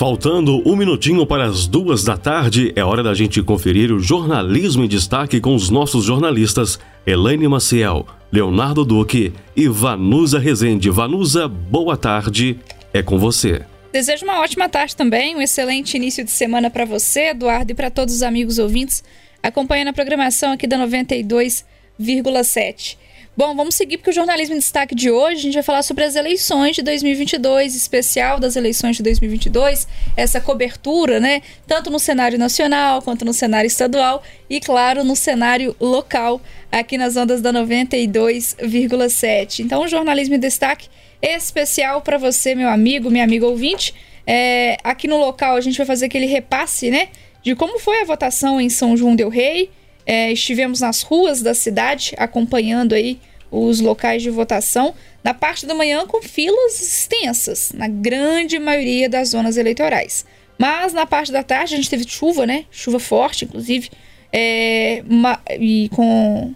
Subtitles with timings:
[0.00, 4.82] Faltando um minutinho para as duas da tarde, é hora da gente conferir o jornalismo
[4.82, 10.88] em destaque com os nossos jornalistas Elaine Maciel, Leonardo Duque e Vanusa Rezende.
[10.88, 12.58] Vanusa, boa tarde,
[12.94, 13.60] é com você.
[13.92, 17.90] Desejo uma ótima tarde também, um excelente início de semana para você, Eduardo, e para
[17.90, 19.04] todos os amigos ouvintes
[19.42, 22.96] acompanhando a programação aqui da 92,7.
[23.36, 26.02] Bom, vamos seguir porque o jornalismo em destaque de hoje a gente vai falar sobre
[26.04, 29.86] as eleições de 2022, especial das eleições de 2022,
[30.16, 35.76] essa cobertura, né, tanto no cenário nacional quanto no cenário estadual e claro, no cenário
[35.80, 36.40] local
[36.72, 39.60] aqui nas ondas da 92,7.
[39.60, 40.88] Então, o jornalismo em destaque
[41.22, 43.94] especial para você, meu amigo, minha amiga ouvinte.
[44.26, 47.08] É, aqui no local a gente vai fazer aquele repasse, né,
[47.42, 49.70] de como foi a votação em São João del Rei.
[50.06, 55.74] É, estivemos nas ruas da cidade acompanhando aí os locais de votação na parte da
[55.74, 60.24] manhã com filas extensas na grande maioria das zonas eleitorais.
[60.58, 62.66] Mas na parte da tarde a gente teve chuva, né?
[62.70, 63.90] Chuva forte, inclusive,
[64.32, 66.54] é, uma, e com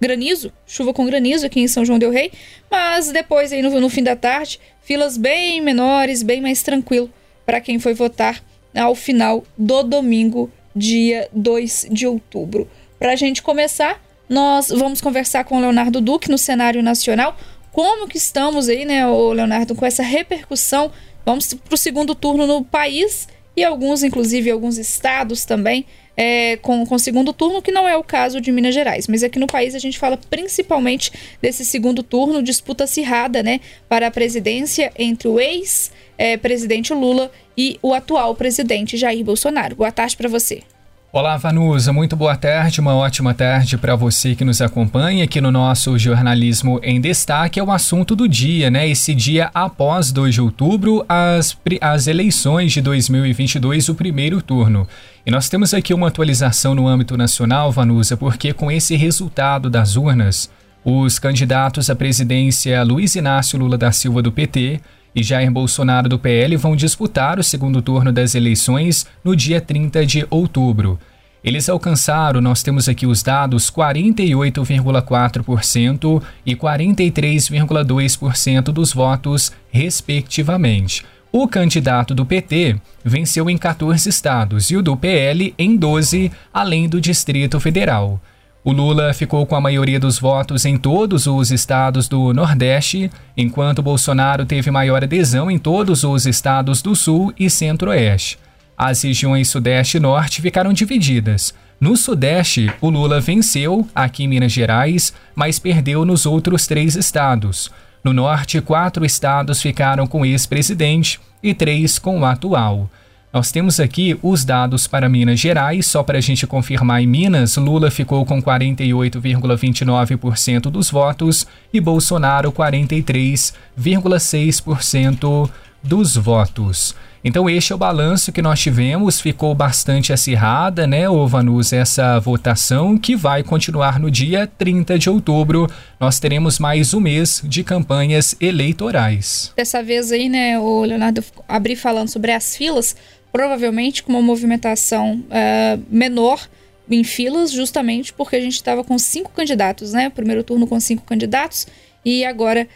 [0.00, 2.32] granizo, chuva com granizo aqui em São João del Rei.
[2.70, 7.10] Mas depois aí no, no fim da tarde, filas bem menores, bem mais tranquilo
[7.46, 8.42] para quem foi votar
[8.74, 12.68] ao final do domingo, dia 2 de outubro.
[12.98, 17.36] Para a gente começar, nós vamos conversar com o Leonardo Duque no cenário nacional.
[17.72, 20.90] Como que estamos aí, né, o Leonardo, com essa repercussão?
[21.24, 23.28] Vamos para o segundo turno no país
[23.58, 25.84] e alguns, inclusive, alguns estados também,
[26.16, 29.08] é, com, com segundo turno, que não é o caso de Minas Gerais.
[29.08, 31.10] Mas aqui no país a gente fala principalmente
[31.42, 37.80] desse segundo turno, disputa acirrada, né, para a presidência entre o ex-presidente é, Lula e
[37.82, 39.74] o atual presidente Jair Bolsonaro.
[39.74, 40.62] Boa tarde para você.
[41.10, 45.50] Olá, Vanusa, muito boa tarde, uma ótima tarde para você que nos acompanha aqui no
[45.50, 47.58] nosso Jornalismo em Destaque.
[47.58, 48.86] É o assunto do dia, né?
[48.86, 54.86] Esse dia após 2 de outubro, as, as eleições de 2022, o primeiro turno.
[55.24, 59.96] E nós temos aqui uma atualização no âmbito nacional, Vanusa, porque com esse resultado das
[59.96, 60.50] urnas,
[60.84, 64.78] os candidatos à presidência Luiz Inácio Lula da Silva do PT
[65.14, 70.06] e Jair Bolsonaro do PL vão disputar o segundo turno das eleições no dia 30
[70.06, 70.98] de outubro.
[71.42, 81.04] Eles alcançaram, nós temos aqui os dados, 48,4% e 43,2% dos votos, respectivamente.
[81.30, 86.88] O candidato do PT venceu em 14 estados e o do PL em 12, além
[86.88, 88.20] do Distrito Federal.
[88.68, 93.80] O Lula ficou com a maioria dos votos em todos os estados do Nordeste, enquanto
[93.80, 98.38] Bolsonaro teve maior adesão em todos os estados do Sul e Centro-Oeste.
[98.76, 101.54] As regiões Sudeste e Norte ficaram divididas.
[101.80, 107.70] No Sudeste, o Lula venceu, aqui em Minas Gerais, mas perdeu nos outros três estados.
[108.04, 112.90] No Norte, quatro estados ficaram com o ex-presidente e três com o atual.
[113.30, 117.58] Nós temos aqui os dados para Minas Gerais, só para a gente confirmar em Minas,
[117.58, 125.50] Lula ficou com 48,29% dos votos e Bolsonaro 43,6%
[125.82, 126.96] dos votos.
[127.22, 132.96] Então este é o balanço que nós tivemos, ficou bastante acirrada, né, Ovanus, essa votação
[132.96, 135.68] que vai continuar no dia 30 de outubro.
[135.98, 139.52] Nós teremos mais um mês de campanhas eleitorais.
[139.56, 142.94] Dessa vez aí, né, o Leonardo abri falando sobre as filas,
[143.32, 146.48] provavelmente com uma movimentação uh, menor
[146.90, 150.08] em filas, justamente porque a gente estava com cinco candidatos, né?
[150.10, 151.66] Primeiro turno com cinco candidatos
[152.04, 152.66] e agora,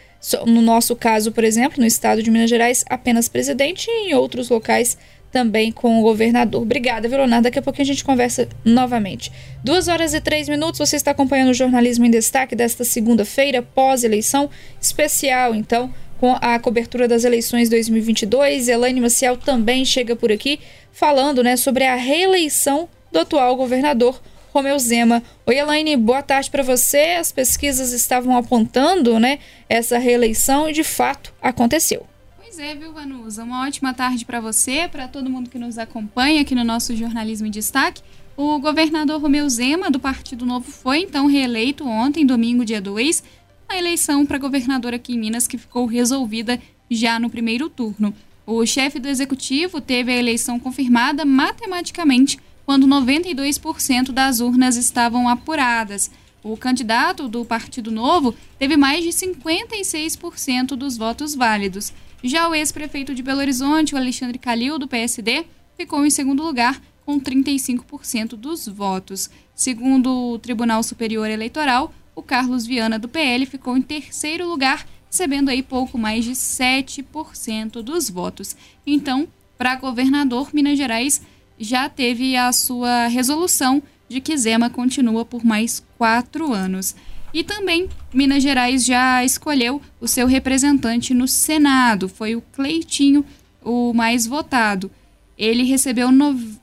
[0.45, 4.49] no nosso caso, por exemplo, no estado de Minas Gerais, apenas presidente e em outros
[4.49, 4.97] locais
[5.31, 6.61] também com o governador.
[6.61, 7.45] Obrigada, Leonardo.
[7.45, 9.31] Daqui a pouquinho a gente conversa novamente.
[9.63, 14.47] Duas horas e três minutos, você está acompanhando o Jornalismo em Destaque desta segunda-feira, pós-eleição,
[14.79, 15.91] especial, então,
[16.23, 18.69] com a cobertura das eleições 2022.
[18.69, 20.57] Elaine Maciel também chega por aqui
[20.89, 24.21] falando né, sobre a reeleição do atual governador
[24.53, 25.21] Romeu Zema.
[25.45, 27.17] Oi, Elaine, boa tarde para você.
[27.19, 32.07] As pesquisas estavam apontando né, essa reeleição e de fato aconteceu.
[32.37, 33.43] Pois é, viu, Vanusa?
[33.43, 37.47] Uma ótima tarde para você, para todo mundo que nos acompanha aqui no nosso Jornalismo
[37.47, 38.01] em Destaque.
[38.37, 43.77] O governador Romeu Zema, do Partido Novo, foi então reeleito ontem, domingo, dia 2 a
[43.77, 48.13] eleição para governador aqui em Minas, que ficou resolvida já no primeiro turno.
[48.45, 56.11] O chefe do executivo teve a eleição confirmada matematicamente quando 92% das urnas estavam apuradas.
[56.43, 61.93] O candidato do Partido Novo teve mais de 56% dos votos válidos.
[62.21, 65.45] Já o ex-prefeito de Belo Horizonte, o Alexandre Calil, do PSD,
[65.77, 69.29] ficou em segundo lugar com 35% dos votos.
[69.55, 75.49] Segundo o Tribunal Superior Eleitoral, o Carlos Viana do PL ficou em terceiro lugar, recebendo
[75.49, 78.55] aí pouco mais de 7% dos votos.
[78.85, 79.27] Então,
[79.57, 81.21] para governador, Minas Gerais
[81.59, 86.95] já teve a sua resolução de que Zema continua por mais quatro anos.
[87.33, 93.25] E também Minas Gerais já escolheu o seu representante no Senado, foi o Cleitinho,
[93.63, 94.91] o mais votado.
[95.35, 96.09] Ele recebeu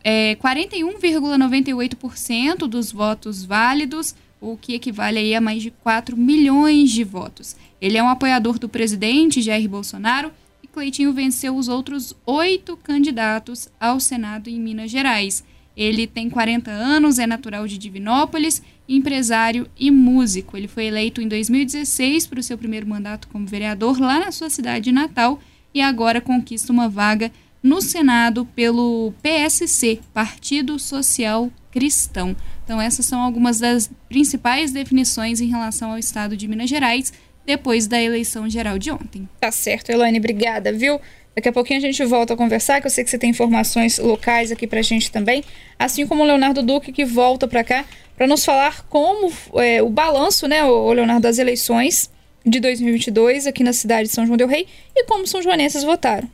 [0.05, 7.57] é, 41,98% dos votos válidos, o que equivale a mais de 4 milhões de votos.
[7.81, 10.33] Ele é um apoiador do presidente Jair Bolsonaro
[10.63, 15.45] e Cleitinho venceu os outros oito candidatos ao Senado em Minas Gerais.
[15.77, 20.57] Ele tem 40 anos, é natural de Divinópolis, empresário e músico.
[20.57, 24.51] Ele foi eleito em 2016 para o seu primeiro mandato como vereador lá na sua
[24.51, 25.41] cidade natal
[25.73, 27.31] e agora conquista uma vaga
[27.63, 32.35] no Senado pelo PSC, Partido Social Cristão.
[32.71, 37.13] Então, essas são algumas das principais definições em relação ao estado de Minas Gerais
[37.45, 39.29] depois da eleição geral de ontem.
[39.41, 41.01] Tá certo, Elaine, obrigada, viu?
[41.35, 43.99] Daqui a pouquinho a gente volta a conversar, que eu sei que você tem informações
[43.99, 45.43] locais aqui pra gente também,
[45.77, 47.85] assim como o Leonardo Duque, que volta para cá
[48.17, 52.09] para nos falar como é, o balanço, né, o Leonardo, das eleições
[52.47, 56.31] de 2022 aqui na cidade de São João del Rei e como são joanenses votaram.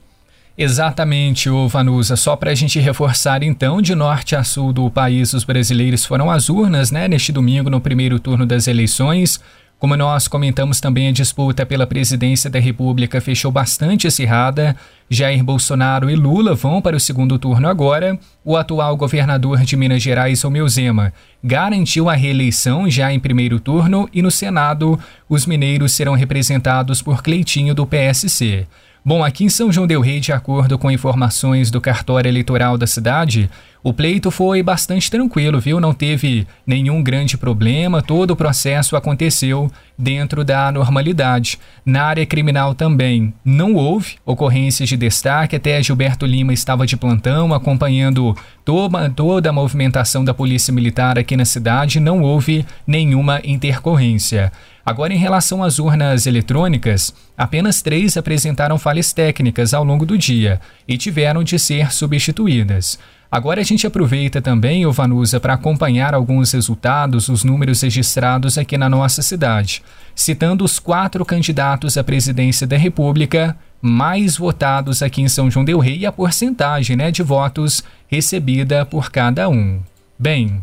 [0.58, 2.16] Exatamente, o Vanusa.
[2.16, 6.30] Só para a gente reforçar, então, de norte a sul do país, os brasileiros foram
[6.30, 9.38] às urnas, né, neste domingo, no primeiro turno das eleições.
[9.78, 14.74] Como nós comentamos também, a disputa pela presidência da República fechou bastante acirrada.
[15.10, 18.18] Jair Bolsonaro e Lula vão para o segundo turno agora.
[18.42, 21.12] O atual governador de Minas Gerais, Romeu Zema,
[21.44, 24.98] garantiu a reeleição já em primeiro turno e no Senado
[25.28, 28.66] os mineiros serão representados por Cleitinho do PSC.
[29.08, 32.88] Bom, aqui em São João del Rei, de acordo com informações do cartório eleitoral da
[32.88, 33.48] cidade,
[33.80, 35.78] o pleito foi bastante tranquilo, viu?
[35.78, 41.56] Não teve nenhum grande problema, todo o processo aconteceu dentro da normalidade.
[41.84, 47.54] Na área criminal também não houve ocorrências de destaque, até Gilberto Lima estava de plantão
[47.54, 54.50] acompanhando toda, toda a movimentação da Polícia Militar aqui na cidade, não houve nenhuma intercorrência.
[54.86, 60.60] Agora, em relação às urnas eletrônicas, apenas três apresentaram falhas técnicas ao longo do dia
[60.86, 62.96] e tiveram de ser substituídas.
[63.28, 68.88] Agora a gente aproveita também, Vanusa, para acompanhar alguns resultados, os números registrados aqui na
[68.88, 69.82] nossa cidade,
[70.14, 75.80] citando os quatro candidatos à presidência da República mais votados aqui em São João del
[75.80, 79.80] Rei e a porcentagem né, de votos recebida por cada um.
[80.16, 80.62] Bem,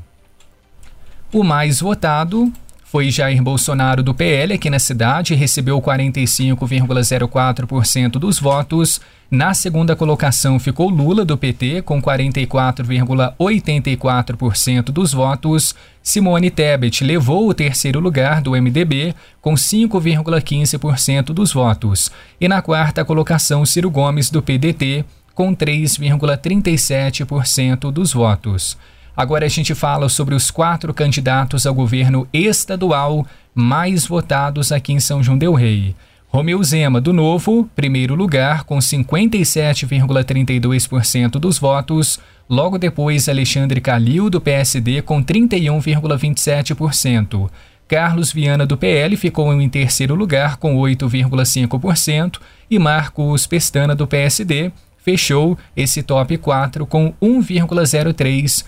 [1.34, 2.52] o mais votado
[2.94, 9.02] foi Jair Bolsonaro do PL aqui na cidade, recebeu 45,04% dos votos.
[9.32, 15.74] Na segunda colocação ficou Lula do PT com 44,84% dos votos.
[16.04, 22.12] Simone Tebet levou o terceiro lugar do MDB com 5,15% dos votos.
[22.40, 25.04] E na quarta colocação Ciro Gomes do PDT
[25.34, 28.78] com 3,37% dos votos.
[29.16, 35.00] Agora a gente fala sobre os quatro candidatos ao governo estadual mais votados aqui em
[35.00, 35.96] São João Del Rei.
[36.28, 42.20] Romeu Zema, do Novo, primeiro lugar, com 57,32% dos votos.
[42.50, 47.52] Logo depois, Alexandre Calil, do PSD, com 31,27%.
[47.88, 52.40] Carlos Viana, do PL, ficou em terceiro lugar, com 8,5%.
[52.68, 58.64] E Marcos Pestana, do PSD, fechou esse top 4 com 1,03%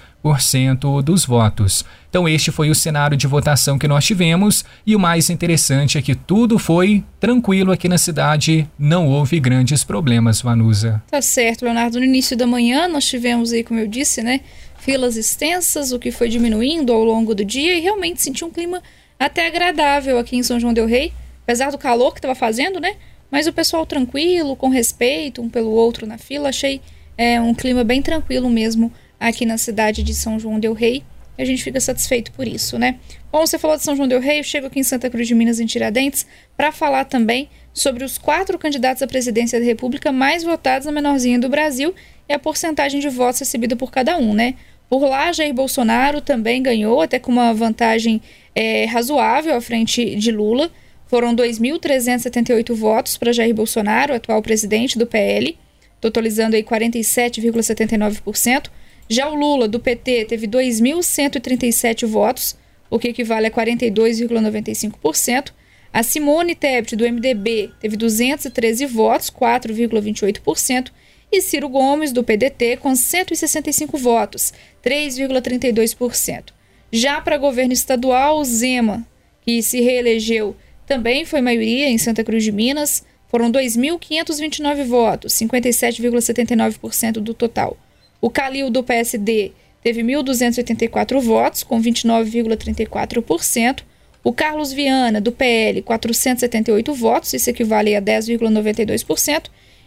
[1.04, 1.86] dos votos.
[2.10, 6.02] Então, este foi o cenário de votação que nós tivemos e o mais interessante é
[6.02, 11.04] que tudo foi tranquilo aqui na cidade, não houve grandes problemas, Vanusa.
[11.12, 12.00] Tá certo, Leonardo.
[12.00, 14.42] No início da manhã nós tivemos aí, como eu disse, né,
[14.80, 18.82] filas extensas, o que foi diminuindo ao longo do dia e realmente senti um clima
[19.20, 21.14] até agradável aqui em São João del Rei,
[21.44, 22.96] apesar do calor que estava fazendo, né?
[23.30, 26.82] Mas o pessoal tranquilo, com respeito um pelo outro na fila, achei
[27.18, 31.04] é, um clima bem tranquilo mesmo aqui na cidade de São João del Rei.
[31.38, 32.98] E a gente fica satisfeito por isso, né?
[33.32, 35.36] Bom, você falou de São João del Rei, eu chego aqui em Santa Cruz de
[35.36, 40.44] Minas, em Tiradentes, para falar também sobre os quatro candidatos à presidência da República mais
[40.44, 41.94] votados na menorzinha do Brasil
[42.28, 44.56] e a porcentagem de votos recebida por cada um, né?
[44.90, 48.22] Por lá, Jair Bolsonaro também ganhou, até com uma vantagem
[48.54, 50.72] é, razoável à frente de Lula.
[51.08, 55.58] Foram 2.378 votos para Jair Bolsonaro, atual presidente do PL,
[56.00, 58.70] totalizando aí 47,79%.
[59.08, 62.56] Já o Lula, do PT, teve 2.137 votos,
[62.90, 65.52] o que equivale a 42,95%.
[65.94, 70.92] A Simone Tebet, do MDB, teve 213 votos, 4,28%.
[71.32, 76.54] E Ciro Gomes, do PDT, com 165 votos, 3,32%.
[76.92, 79.06] Já para governo estadual, Zema,
[79.42, 87.14] que se reelegeu, também foi maioria em Santa Cruz de Minas, foram 2.529 votos, 57,79%
[87.14, 87.78] do total.
[88.26, 89.52] O Calil do PSD
[89.84, 93.84] teve 1.284 votos, com 29,34%.
[94.24, 99.44] O Carlos Viana, do PL, 478 votos, isso equivale a 10,92%.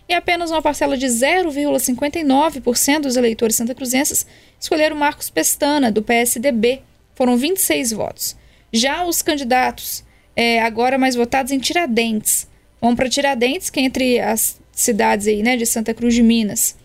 [0.08, 4.24] E apenas uma parcela de 0,59% dos eleitores santacruzenses
[4.60, 6.82] escolheram Marcos Pestana, do PSDB.
[7.16, 8.36] Foram 26 votos.
[8.72, 10.04] Já os candidatos,
[10.36, 12.46] é, agora mais votados em Tiradentes.
[12.80, 16.77] Vamos para Tiradentes, que é entre as cidades aí, né, de Santa Cruz de Minas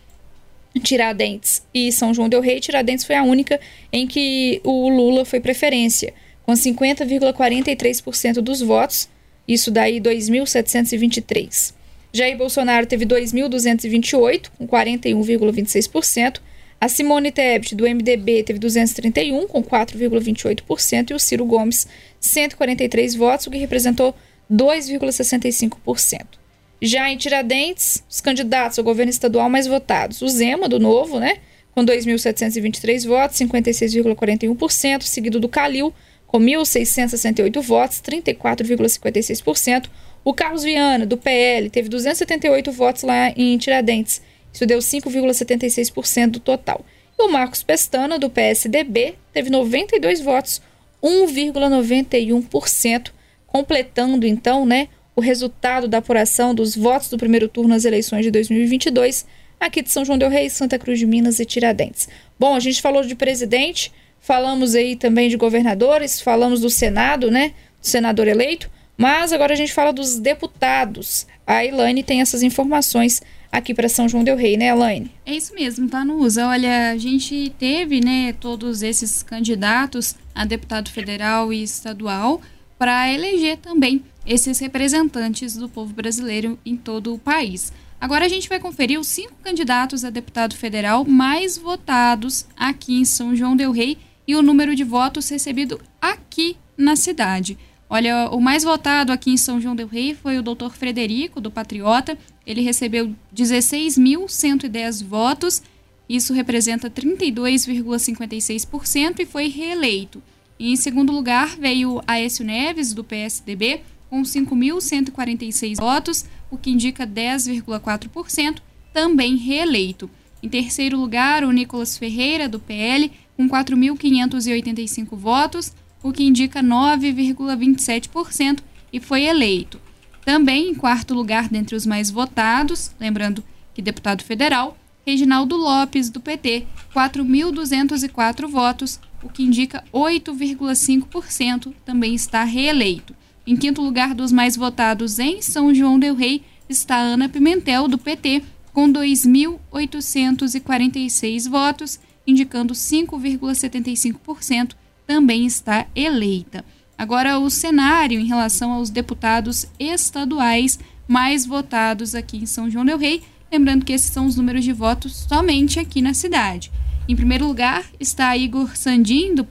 [0.80, 3.60] Tiradentes e São João del Rei, Tiradentes foi a única
[3.92, 6.12] em que o Lula foi preferência,
[6.42, 9.08] com 50,43% dos votos,
[9.46, 11.72] isso daí 2.723.
[12.12, 16.40] Jair Bolsonaro teve 2.228, com 41,26%.
[16.80, 21.10] A Simone Tebet, do MDB, teve 231, com 4,28%.
[21.10, 21.88] E o Ciro Gomes,
[22.20, 24.14] 143 votos, o que representou
[24.52, 26.43] 2,65%.
[26.84, 30.20] Já em Tiradentes, os candidatos ao governo estadual mais votados.
[30.20, 31.38] O Zema, do Novo, né?
[31.72, 35.94] Com 2.723 votos, 56,41%, seguido do Calil,
[36.26, 39.88] com 1.668 votos, 34,56%.
[40.22, 44.20] O Carlos Viana, do PL, teve 278 votos lá em Tiradentes.
[44.52, 46.84] Isso deu 5,76% do total.
[47.18, 50.60] E o Marcos Pestana, do PSDB, teve 92 votos,
[51.02, 53.10] 1,91%,
[53.46, 58.30] completando então, né, o resultado da apuração dos votos do primeiro turno nas eleições de
[58.30, 59.26] 2022
[59.60, 62.08] aqui de São João del Rei, Santa Cruz de Minas e Tiradentes.
[62.38, 67.54] Bom, a gente falou de presidente, falamos aí também de governadores, falamos do Senado, né?
[67.80, 71.26] Do senador eleito, mas agora a gente fala dos deputados.
[71.46, 75.10] A Elaine tem essas informações aqui para São João del Rei, né, Elaine?
[75.24, 76.46] É isso mesmo, Vanusa.
[76.46, 82.40] Olha, a gente teve, né, todos esses candidatos a deputado federal e estadual
[82.78, 87.72] para eleger também esses representantes do povo brasileiro em todo o país.
[88.00, 93.04] Agora a gente vai conferir os cinco candidatos a deputado federal mais votados aqui em
[93.04, 97.56] São João Del Rei e o número de votos recebido aqui na cidade.
[97.88, 101.50] Olha, o mais votado aqui em São João del Rei foi o doutor Frederico, do
[101.50, 102.18] Patriota.
[102.46, 105.62] Ele recebeu 16.110 votos,
[106.08, 110.22] isso representa 32,56% e foi reeleito.
[110.58, 113.82] E em segundo lugar veio Aécio Neves, do PSDB,
[114.14, 118.58] com 5.146 votos, o que indica 10,4%,
[118.92, 120.08] também reeleito.
[120.40, 128.60] Em terceiro lugar, o Nicolas Ferreira, do PL, com 4.585 votos, o que indica 9,27%
[128.92, 129.80] e foi eleito.
[130.24, 133.42] Também em quarto lugar dentre os mais votados, lembrando
[133.74, 142.44] que deputado federal, Reginaldo Lopes, do PT, 4.204 votos, o que indica 8,5%, também está
[142.44, 143.12] reeleito.
[143.46, 147.98] Em quinto lugar dos mais votados em São João del Rei está Ana Pimentel, do
[147.98, 154.72] PT, com 2.846 votos, indicando 5,75%,
[155.06, 156.64] também está eleita.
[156.96, 162.96] Agora, o cenário em relação aos deputados estaduais mais votados aqui em São João del
[162.96, 163.22] Rei,
[163.52, 166.72] lembrando que esses são os números de votos somente aqui na cidade.
[167.06, 169.46] Em primeiro lugar está Igor Sandin, do,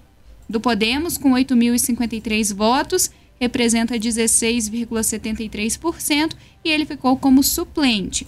[0.50, 8.28] do Podemos, com 8.053 votos, representa 16,73% e ele ficou como suplente.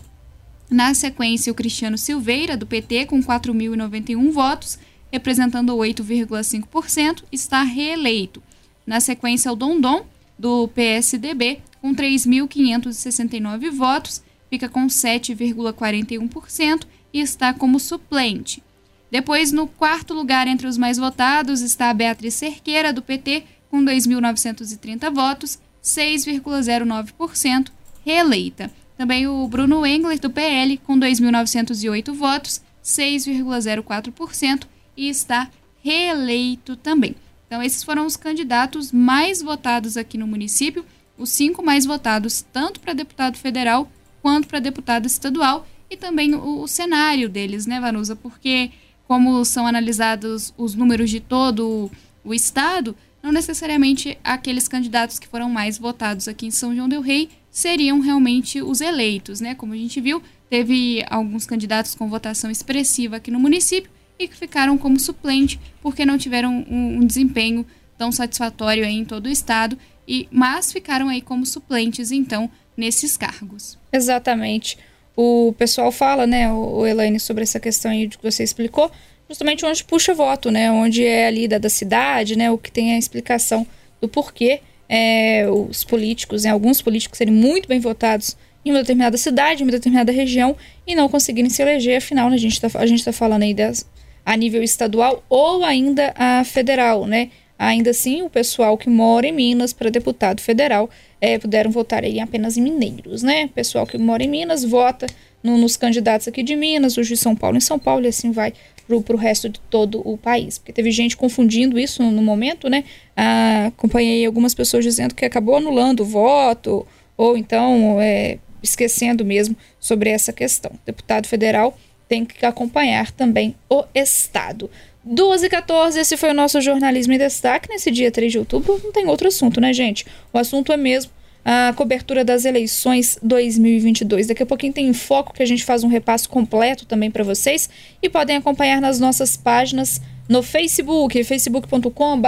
[0.69, 4.79] Na sequência, o Cristiano Silveira, do PT, com 4.091 votos,
[5.11, 8.41] representando 8,5%, está reeleito.
[8.85, 10.05] Na sequência, o Dondon,
[10.37, 16.83] do PSDB, com 3.569 votos, fica com 7,41%
[17.13, 18.63] e está como suplente.
[19.09, 23.43] Depois, no quarto lugar entre os mais votados, está a Beatriz Cerqueira, do PT,
[23.75, 27.67] com 2.930 votos, 6,09%,
[28.05, 28.71] reeleita.
[28.97, 34.63] Também o Bruno Engler, do PL, com 2.908 votos, 6,04%,
[34.95, 35.49] e está
[35.83, 37.17] reeleito também.
[37.45, 40.85] Então, esses foram os candidatos mais votados aqui no município,
[41.17, 43.91] os cinco mais votados tanto para deputado federal
[44.21, 48.15] quanto para deputado estadual, e também o, o cenário deles, né, Vanusa?
[48.15, 48.71] Porque,
[49.05, 51.91] como são analisados os números de todo
[52.23, 57.01] o estado, não necessariamente aqueles candidatos que foram mais votados aqui em São João del
[57.01, 59.55] Rei seriam realmente os eleitos, né?
[59.55, 63.89] Como a gente viu, teve alguns candidatos com votação expressiva aqui no município
[64.19, 67.65] e que ficaram como suplente porque não tiveram um, um desempenho
[67.97, 69.75] tão satisfatório em todo o estado
[70.07, 73.75] e mas ficaram aí como suplentes então nesses cargos.
[73.91, 74.77] Exatamente.
[75.15, 78.91] O pessoal fala, né, o Elaine, sobre essa questão aí que você explicou,
[79.27, 80.71] justamente onde puxa voto, né?
[80.71, 82.51] Onde é ali da, da cidade, né?
[82.51, 83.65] O que tem a explicação
[83.99, 89.17] do porquê é, os políticos, né, alguns políticos serem muito bem votados em uma determinada
[89.17, 90.55] cidade, em uma determinada região
[90.87, 91.97] e não conseguirem se eleger.
[91.97, 93.85] Afinal, né, a gente está tá falando aí das,
[94.25, 97.29] a nível estadual ou ainda a federal, né?
[97.57, 100.89] Ainda assim, o pessoal que mora em Minas para deputado federal
[101.21, 103.45] é, puderam votar aí apenas em mineiros, né?
[103.45, 105.07] O pessoal que mora em Minas vota
[105.43, 108.31] no, nos candidatos aqui de Minas, os de São Paulo em São Paulo, e assim
[108.31, 108.53] vai
[108.87, 110.57] para o resto de todo o país.
[110.57, 112.83] Porque teve gente confundindo isso no, momento, né?
[113.15, 116.85] Ah, acompanhei algumas pessoas dizendo que acabou anulando o voto,
[117.17, 120.71] ou então é, esquecendo mesmo sobre essa questão.
[120.71, 121.77] O deputado federal
[122.07, 124.69] tem que acompanhar também o Estado.
[125.03, 127.69] 2 e 14, esse foi o nosso jornalismo em destaque.
[127.69, 130.05] Nesse dia 3 de outubro, não tem outro assunto, né, gente?
[130.33, 131.11] O assunto é mesmo
[131.45, 134.25] a cobertura das eleições 2022.
[134.25, 137.23] Daqui a pouquinho tem em foco que a gente faz um repasso completo também para
[137.23, 137.69] vocês
[138.01, 142.27] e podem acompanhar nas nossas páginas no Facebook, facebook.com.br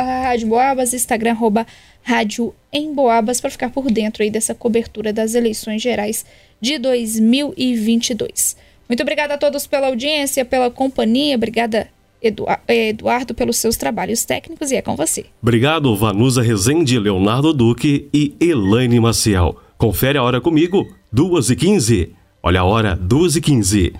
[0.95, 1.65] Instagram, arroba
[2.03, 2.53] Rádio
[3.41, 6.23] para ficar por dentro aí dessa cobertura das eleições gerais
[6.61, 8.55] de 2022.
[8.87, 11.89] Muito obrigada a todos pela audiência, pela companhia, obrigada
[12.21, 15.25] Eduardo, pelos seus trabalhos técnicos e é com você.
[15.41, 19.57] Obrigado, Vanusa Rezende, Leonardo Duque e Elaine Maciel.
[19.77, 22.09] Confere a hora comigo, 2h15.
[22.41, 23.93] Olha a hora, 2h15.